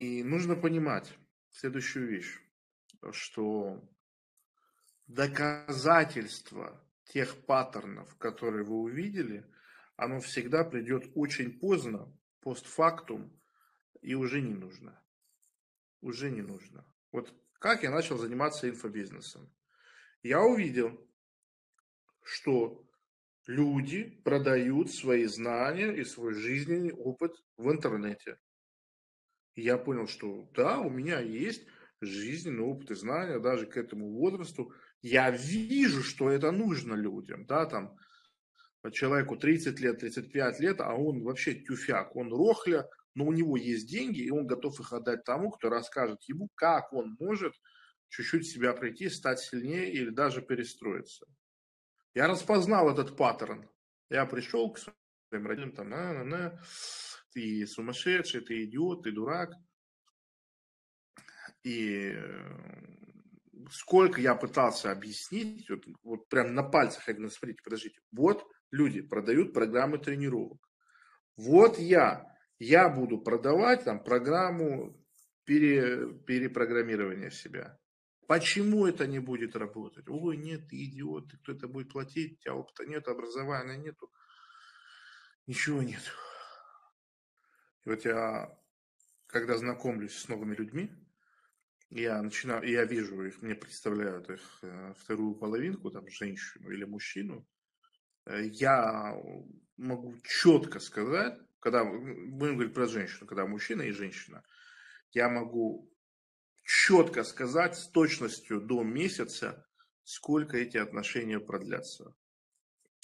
[0.00, 1.14] И нужно понимать
[1.50, 2.40] следующую вещь,
[3.12, 3.86] что
[5.06, 9.46] доказательство тех паттернов, которые вы увидели,
[9.96, 12.10] оно всегда придет очень поздно,
[12.40, 13.38] постфактум,
[14.00, 14.98] и уже не нужно.
[16.00, 16.86] Уже не нужно.
[17.12, 19.54] Вот как я начал заниматься инфобизнесом?
[20.22, 20.98] Я увидел,
[22.22, 22.88] что
[23.44, 28.38] люди продают свои знания и свой жизненный опыт в интернете.
[29.56, 31.66] Я понял, что да, у меня есть
[32.00, 34.72] жизненный опыт и знания даже к этому возрасту.
[35.02, 37.96] Я вижу, что это нужно людям, да, там,
[38.92, 43.88] человеку 30 лет, 35 лет, а он вообще тюфяк, он рохля, но у него есть
[43.88, 47.54] деньги, и он готов их отдать тому, кто расскажет ему, как он может
[48.08, 51.26] чуть-чуть себя прийти, стать сильнее или даже перестроиться.
[52.14, 53.68] Я распознал этот паттерн.
[54.08, 56.62] Я пришел к своим родителям, там, на, на, на,
[57.32, 59.50] ты сумасшедший, ты идиот, ты дурак.
[61.62, 62.60] И э,
[63.70, 69.00] сколько я пытался объяснить, вот, вот прям на пальцах, я говорю, смотрите, подождите, вот люди
[69.02, 70.58] продают программы тренировок.
[71.36, 72.26] Вот я,
[72.58, 74.96] я буду продавать там программу
[75.44, 77.78] пере, перепрограммирования себя.
[78.26, 80.08] Почему это не будет работать?
[80.08, 84.10] Ой, нет, ты идиот, кто это будет платить, у тебя опыта нет, образования нету,
[85.46, 86.02] ничего нет.
[87.84, 88.56] И вот я,
[89.26, 90.90] когда знакомлюсь с новыми людьми,
[91.90, 97.46] я начинаю, я вижу их, мне представляют их э, вторую половинку, там, женщину или мужчину,
[98.26, 99.16] э, я
[99.76, 104.44] могу четко сказать, когда будем говорить про женщину, когда мужчина и женщина,
[105.12, 105.92] я могу
[106.62, 109.66] четко сказать с точностью до месяца,
[110.04, 112.14] сколько эти отношения продлятся.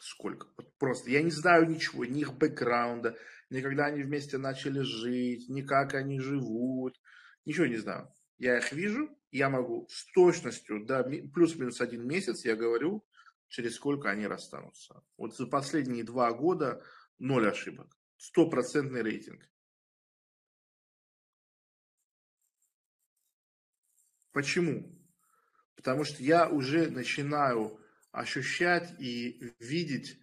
[0.00, 0.46] Сколько?
[0.78, 3.18] Просто я не знаю ничего, ни их бэкграунда,
[3.50, 6.98] ни когда они вместе начали жить, ни как они живут,
[7.44, 8.10] ничего не знаю.
[8.38, 13.06] Я их вижу, я могу с точностью до плюс-минус один месяц, я говорю,
[13.48, 15.02] через сколько они расстанутся.
[15.18, 16.82] Вот за последние два года
[17.18, 17.94] ноль ошибок.
[18.16, 19.46] Стопроцентный рейтинг.
[24.32, 24.98] Почему?
[25.76, 27.78] Потому что я уже начинаю
[28.12, 30.18] ощущать и видеть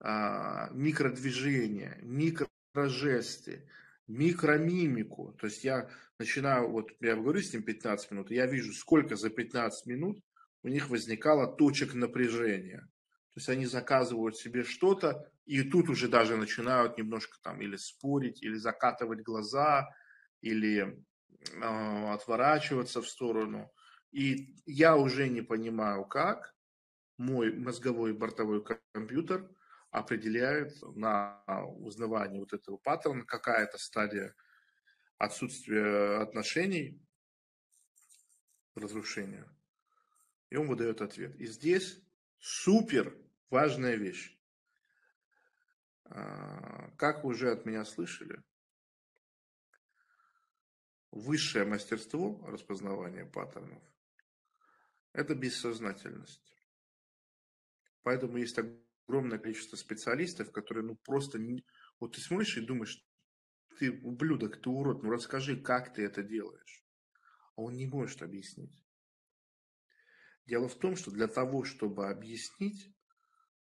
[0.00, 3.68] а, микродвижения, микрожесты,
[4.06, 5.32] микромимику.
[5.40, 5.88] То есть я
[6.18, 10.22] начинаю, вот я говорю с ним 15 минут, я вижу, сколько за 15 минут
[10.62, 12.88] у них возникало точек напряжения.
[13.34, 18.42] То есть они заказывают себе что-то, и тут уже даже начинают немножко там или спорить,
[18.42, 19.88] или закатывать глаза,
[20.42, 21.02] или
[21.50, 23.72] э, отворачиваться в сторону.
[24.10, 26.54] И я уже не понимаю, как
[27.16, 29.48] мой мозговой бортовой компьютер–
[29.92, 31.44] определяет на
[31.78, 34.34] узнавание вот этого паттерна, какая то стадия
[35.18, 36.98] отсутствия отношений,
[38.74, 39.46] разрушения.
[40.48, 41.36] И он выдает ответ.
[41.36, 42.02] И здесь
[42.38, 43.14] супер
[43.50, 44.36] важная вещь.
[46.06, 48.42] А, как вы уже от меня слышали,
[51.10, 53.82] высшее мастерство распознавания паттернов–
[55.12, 56.56] это бессознательность.
[58.02, 61.38] Поэтому есть огромное количество специалистов, которые, ну, просто...
[61.38, 61.64] Не...
[62.00, 63.04] Вот ты смотришь и думаешь,
[63.78, 66.84] ты ублюдок, ты урод, ну расскажи, как ты это делаешь.
[67.56, 68.84] А он не может объяснить.
[70.46, 72.92] Дело в том, что для того, чтобы объяснить,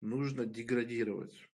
[0.00, 1.48] нужно деградировать.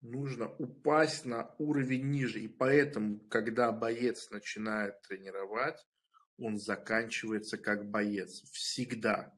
[0.00, 2.40] Нужно упасть на уровень ниже.
[2.40, 5.78] И поэтому, когда боец начинает тренировать,
[6.38, 8.42] он заканчивается как боец.
[8.50, 9.32] Всегда.